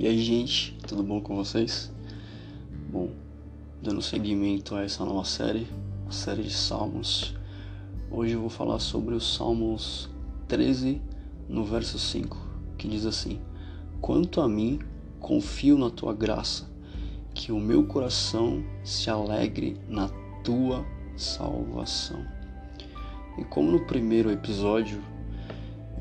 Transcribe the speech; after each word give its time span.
E 0.00 0.06
aí, 0.06 0.18
gente, 0.18 0.78
tudo 0.88 1.02
bom 1.02 1.20
com 1.20 1.36
vocês? 1.36 1.92
Bom, 2.90 3.10
dando 3.82 4.00
seguimento 4.00 4.74
a 4.74 4.82
essa 4.82 5.04
nova 5.04 5.24
série, 5.24 5.66
a 6.08 6.10
série 6.10 6.42
de 6.42 6.54
Salmos. 6.54 7.34
Hoje 8.10 8.32
eu 8.32 8.40
vou 8.40 8.48
falar 8.48 8.78
sobre 8.78 9.14
os 9.14 9.34
Salmos 9.34 10.08
13, 10.48 11.02
no 11.48 11.64
verso 11.64 11.98
5, 11.98 12.36
que 12.78 12.88
diz 12.88 13.04
assim: 13.04 13.38
Quanto 14.00 14.40
a 14.40 14.48
mim, 14.48 14.78
confio 15.20 15.76
na 15.76 15.90
tua 15.90 16.14
graça, 16.14 16.66
que 17.34 17.52
o 17.52 17.60
meu 17.60 17.84
coração 17.84 18.64
se 18.82 19.10
alegre 19.10 19.76
na 19.86 20.08
tua 20.42 20.84
salvação. 21.14 22.24
E 23.38 23.44
como 23.44 23.70
no 23.70 23.86
primeiro 23.86 24.30
episódio, 24.30 25.02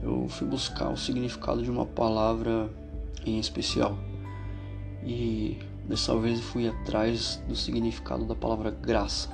eu 0.02 0.28
fui 0.30 0.48
buscar 0.48 0.90
o 0.90 0.98
significado 0.98 1.62
de 1.62 1.70
uma 1.70 1.86
palavra 1.86 2.70
em 3.26 3.40
especial. 3.40 3.98
E 5.04 5.58
dessa 5.88 6.16
vez 6.18 6.40
fui 6.40 6.68
atrás 6.68 7.42
do 7.48 7.56
significado 7.56 8.26
da 8.26 8.36
palavra 8.36 8.72
graça. 8.72 9.30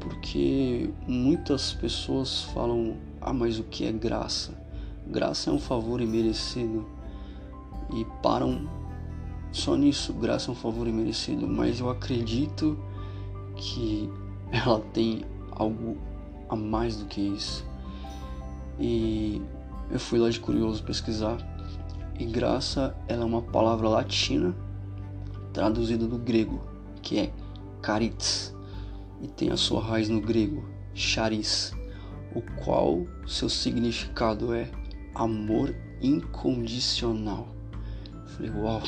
Porque 0.00 0.90
muitas 1.06 1.72
pessoas 1.72 2.42
falam: 2.54 2.96
"Ah, 3.20 3.32
mas 3.32 3.58
o 3.58 3.64
que 3.64 3.84
é 3.86 3.92
graça?" 3.92 4.52
Graça 5.06 5.50
é 5.50 5.52
um 5.52 5.58
favor 5.58 6.00
imerecido. 6.00 6.86
E 7.94 8.04
param 8.22 8.68
só 9.50 9.74
nisso, 9.76 10.12
graça 10.12 10.50
é 10.50 10.52
um 10.52 10.54
favor 10.54 10.86
imerecido, 10.86 11.48
mas 11.48 11.80
eu 11.80 11.88
acredito 11.88 12.78
que 13.56 14.10
ela 14.52 14.80
tem 14.92 15.24
algo 15.50 15.96
a 16.48 16.56
mais 16.56 16.96
do 16.96 17.06
que 17.06 17.20
isso. 17.20 17.66
E 18.78 19.42
eu 19.90 19.98
fui 19.98 20.18
lá 20.18 20.28
de 20.28 20.38
curioso 20.38 20.82
pesquisar 20.82 21.38
e 22.18 22.24
graça 22.24 22.96
ela 23.06 23.22
é 23.22 23.24
uma 23.24 23.42
palavra 23.42 23.88
latina 23.88 24.54
traduzida 25.52 26.06
do 26.06 26.18
grego, 26.18 26.60
que 27.00 27.18
é 27.18 27.32
caritas, 27.80 28.54
e 29.22 29.28
tem 29.28 29.50
a 29.50 29.56
sua 29.56 29.82
raiz 29.82 30.08
no 30.08 30.20
grego, 30.20 30.64
charis, 30.94 31.72
o 32.34 32.42
qual 32.62 33.06
seu 33.26 33.48
significado 33.48 34.52
é 34.52 34.70
amor 35.14 35.74
incondicional. 36.00 37.48
falei, 38.26 38.50
uau! 38.50 38.82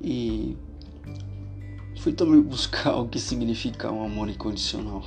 E 0.00 0.56
fui 2.00 2.12
também 2.12 2.40
buscar 2.42 2.96
o 2.96 3.08
que 3.08 3.18
significa 3.18 3.90
um 3.90 4.04
amor 4.04 4.28
incondicional. 4.28 5.04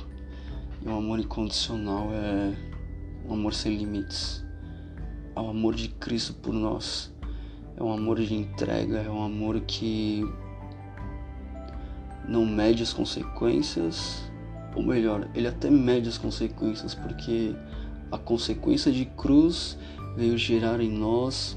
E 0.82 0.88
um 0.88 0.96
amor 0.96 1.18
incondicional 1.18 2.10
é 2.12 2.54
um 3.28 3.34
amor 3.34 3.54
sem 3.54 3.76
limites 3.76 4.48
é 5.38 5.40
o 5.40 5.50
amor 5.50 5.74
de 5.74 5.88
Cristo 5.88 6.34
por 6.34 6.52
nós. 6.52 7.14
É 7.76 7.82
um 7.82 7.92
amor 7.92 8.18
de 8.18 8.34
entrega, 8.34 8.98
é 8.98 9.08
um 9.08 9.22
amor 9.22 9.60
que 9.60 10.24
não 12.26 12.44
mede 12.44 12.82
as 12.82 12.92
consequências, 12.92 14.28
ou 14.74 14.82
melhor, 14.82 15.30
ele 15.34 15.46
até 15.46 15.70
mede 15.70 16.08
as 16.08 16.18
consequências, 16.18 16.92
porque 16.92 17.54
a 18.10 18.18
consequência 18.18 18.90
de 18.90 19.04
cruz 19.04 19.78
veio 20.16 20.36
gerar 20.36 20.80
em 20.80 20.90
nós 20.90 21.56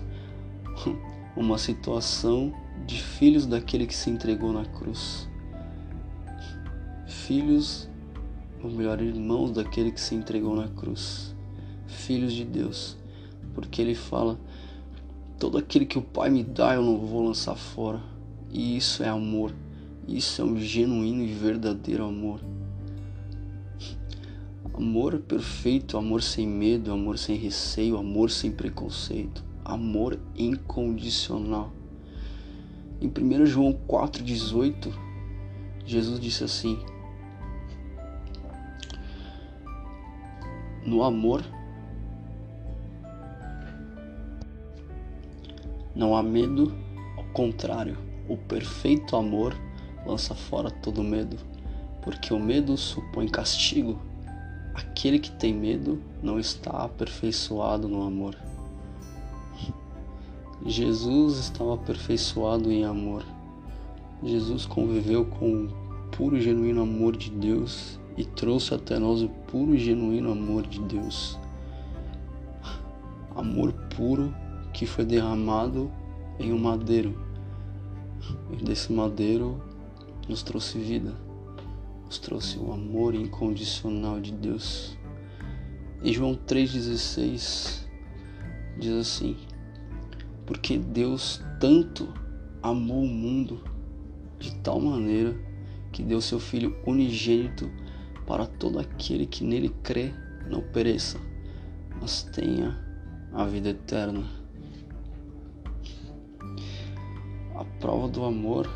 uma 1.35 1.57
situação 1.57 2.53
de 2.85 3.01
filhos 3.01 3.47
daquele 3.47 3.87
que 3.87 3.95
se 3.95 4.11
entregou 4.11 4.53
na 4.53 4.65
cruz. 4.65 5.27
Filhos, 7.07 7.89
ou 8.63 8.69
melhor, 8.69 9.01
irmãos 9.01 9.51
daquele 9.51 9.91
que 9.91 9.99
se 9.99 10.13
entregou 10.13 10.55
na 10.55 10.67
cruz. 10.67 11.35
Filhos 11.91 12.33
de 12.33 12.43
Deus 12.43 12.97
porque 13.53 13.81
ele 13.81 13.95
fala: 13.95 14.39
todo 15.39 15.57
aquele 15.57 15.85
que 15.85 15.97
o 15.97 16.01
Pai 16.01 16.29
me 16.29 16.43
dá 16.43 16.73
eu 16.75 16.81
não 16.81 16.97
vou 16.97 17.25
lançar 17.25 17.55
fora. 17.55 18.01
E 18.51 18.75
isso 18.75 19.03
é 19.03 19.07
amor. 19.07 19.53
Isso 20.07 20.41
é 20.41 20.45
um 20.45 20.57
genuíno 20.57 21.23
e 21.23 21.33
verdadeiro 21.33 22.05
amor. 22.05 22.41
Amor 24.73 25.19
perfeito, 25.19 25.97
amor 25.97 26.21
sem 26.21 26.47
medo, 26.47 26.91
amor 26.91 27.17
sem 27.17 27.35
receio, 27.35 27.97
amor 27.97 28.31
sem 28.31 28.51
preconceito, 28.51 29.43
amor 29.63 30.19
incondicional. 30.35 31.71
Em 32.99 33.07
1 33.07 33.45
João 33.45 33.77
4,18, 33.87 34.91
Jesus 35.85 36.19
disse 36.19 36.43
assim: 36.43 36.79
No 40.85 41.03
amor 41.03 41.43
Não 46.01 46.15
há 46.15 46.23
medo, 46.23 46.73
ao 47.15 47.23
contrário, 47.25 47.95
o 48.27 48.35
perfeito 48.35 49.15
amor 49.15 49.55
lança 50.03 50.33
fora 50.33 50.71
todo 50.71 51.03
medo, 51.03 51.37
porque 52.01 52.33
o 52.33 52.39
medo 52.39 52.75
supõe 52.75 53.27
castigo. 53.27 53.99
Aquele 54.73 55.19
que 55.19 55.29
tem 55.29 55.53
medo 55.53 56.01
não 56.23 56.39
está 56.39 56.71
aperfeiçoado 56.71 57.87
no 57.87 58.01
amor. 58.01 58.35
Jesus 60.65 61.37
estava 61.37 61.75
aperfeiçoado 61.75 62.71
em 62.71 62.83
amor. 62.83 63.23
Jesus 64.23 64.65
conviveu 64.65 65.23
com 65.23 65.65
o 65.65 65.73
puro 66.17 66.35
e 66.35 66.41
genuíno 66.41 66.81
amor 66.81 67.15
de 67.15 67.29
Deus 67.29 67.99
e 68.17 68.25
trouxe 68.25 68.73
até 68.73 68.97
nós 68.97 69.21
o 69.21 69.29
puro 69.29 69.75
e 69.75 69.77
genuíno 69.77 70.31
amor 70.31 70.65
de 70.65 70.81
Deus. 70.81 71.37
Amor 73.35 73.71
puro 73.95 74.33
que 74.73 74.85
foi 74.85 75.05
derramado 75.05 75.91
em 76.39 76.51
um 76.51 76.59
madeiro. 76.59 77.19
E 78.51 78.63
desse 78.63 78.91
madeiro 78.91 79.61
nos 80.27 80.43
trouxe 80.43 80.77
vida, 80.77 81.13
nos 82.05 82.19
trouxe 82.19 82.57
o 82.57 82.71
amor 82.71 83.15
incondicional 83.15 84.19
de 84.19 84.31
Deus. 84.31 84.97
Em 86.03 86.13
João 86.13 86.35
3,16 86.35 87.85
diz 88.79 88.93
assim: 88.93 89.37
Porque 90.45 90.77
Deus 90.77 91.41
tanto 91.59 92.13
amou 92.61 93.03
o 93.03 93.07
mundo 93.07 93.63
de 94.39 94.53
tal 94.55 94.79
maneira 94.79 95.35
que 95.91 96.03
deu 96.03 96.21
seu 96.21 96.39
Filho 96.39 96.75
unigênito 96.85 97.69
para 98.25 98.45
todo 98.45 98.79
aquele 98.79 99.25
que 99.25 99.43
nele 99.43 99.69
crê 99.83 100.13
não 100.49 100.61
pereça, 100.61 101.19
mas 101.99 102.23
tenha 102.23 102.77
a 103.33 103.45
vida 103.45 103.69
eterna. 103.69 104.40
A 107.61 107.65
prova 107.79 108.07
do 108.07 108.25
amor 108.25 108.67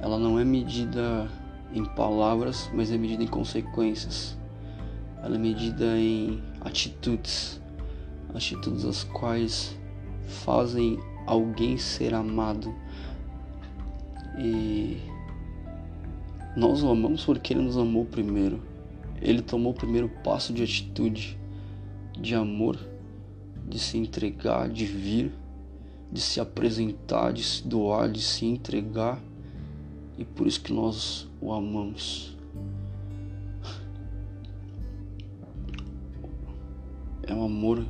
ela 0.00 0.18
não 0.18 0.38
é 0.38 0.44
medida 0.44 1.28
em 1.72 1.84
palavras, 1.84 2.70
mas 2.74 2.92
é 2.92 2.96
medida 2.98 3.24
em 3.24 3.26
consequências. 3.26 4.36
Ela 5.22 5.36
é 5.36 5.38
medida 5.38 5.98
em 5.98 6.42
atitudes, 6.60 7.60
atitudes 8.34 8.84
as 8.84 9.02
quais 9.02 9.76
fazem 10.26 10.98
alguém 11.26 11.78
ser 11.78 12.12
amado. 12.12 12.74
E 14.38 14.98
nós 16.54 16.82
o 16.82 16.90
amamos 16.90 17.24
porque 17.24 17.54
ele 17.54 17.62
nos 17.62 17.78
amou 17.78 18.04
primeiro. 18.04 18.60
Ele 19.22 19.40
tomou 19.40 19.72
o 19.72 19.76
primeiro 19.76 20.10
passo 20.22 20.52
de 20.52 20.62
atitude, 20.62 21.38
de 22.12 22.34
amor, 22.34 22.78
de 23.66 23.78
se 23.78 23.96
entregar, 23.96 24.68
de 24.68 24.84
vir 24.84 25.32
de 26.14 26.20
se 26.20 26.38
apresentar, 26.38 27.32
de 27.32 27.42
se 27.42 27.66
doar, 27.66 28.08
de 28.08 28.22
se 28.22 28.46
entregar, 28.46 29.20
e 30.16 30.24
por 30.24 30.46
isso 30.46 30.60
que 30.60 30.72
nós 30.72 31.28
o 31.40 31.52
amamos. 31.52 32.38
É 37.24 37.34
um 37.34 37.44
amor 37.44 37.84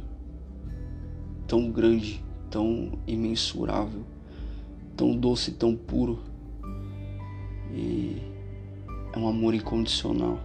tão 1.46 1.70
grande, 1.70 2.24
tão 2.50 2.98
imensurável, 3.06 4.06
tão 4.96 5.14
doce, 5.14 5.50
tão 5.50 5.76
puro. 5.76 6.20
E 7.74 8.22
é 9.12 9.18
um 9.18 9.28
amor 9.28 9.54
incondicional. 9.54 10.40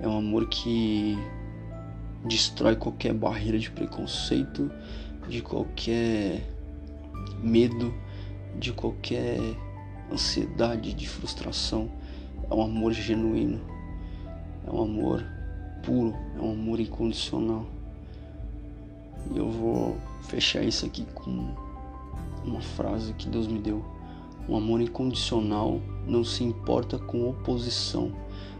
É 0.00 0.08
um 0.08 0.18
amor 0.18 0.48
que 0.48 1.16
destrói 2.24 2.74
qualquer 2.74 3.14
barreira 3.14 3.60
de 3.60 3.70
preconceito, 3.70 4.68
de 5.28 5.40
qualquer 5.40 6.53
medo, 7.42 7.92
de 8.58 8.72
qualquer 8.72 9.38
ansiedade, 10.12 10.94
de 10.94 11.08
frustração. 11.08 11.90
É 12.50 12.54
um 12.54 12.62
amor 12.62 12.92
genuíno, 12.92 13.60
é 14.66 14.70
um 14.70 14.82
amor 14.82 15.24
puro, 15.84 16.14
é 16.36 16.40
um 16.40 16.52
amor 16.52 16.80
incondicional. 16.80 17.66
E 19.32 19.38
eu 19.38 19.48
vou 19.50 19.96
fechar 20.22 20.62
isso 20.62 20.84
aqui 20.84 21.06
com 21.14 21.54
uma 22.44 22.60
frase 22.60 23.12
que 23.14 23.28
Deus 23.28 23.46
me 23.46 23.58
deu. 23.58 23.84
Um 24.48 24.56
amor 24.56 24.80
incondicional 24.80 25.80
não 26.06 26.22
se 26.22 26.44
importa 26.44 26.98
com 26.98 27.28
oposição, 27.30 28.12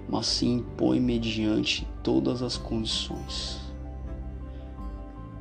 mas 0.09 0.27
se 0.27 0.47
impõe 0.47 0.99
mediante 0.99 1.87
todas 2.03 2.43
as 2.43 2.57
condições. 2.57 3.61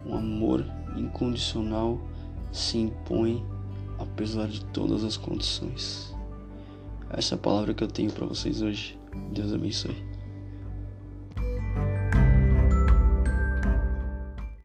Um 0.05 0.15
amor 0.15 0.65
incondicional 0.97 1.97
se 2.53 2.77
impõe 2.77 3.45
apesar 3.99 4.47
de 4.47 4.63
todas 4.65 5.03
as 5.03 5.17
condições. 5.17 6.13
Essa 7.09 7.35
é 7.35 7.37
a 7.37 7.39
palavra 7.39 7.73
que 7.73 7.83
eu 7.83 7.87
tenho 7.87 8.11
para 8.11 8.25
vocês 8.25 8.61
hoje. 8.61 8.97
Deus 9.31 9.53
abençoe. 9.53 9.95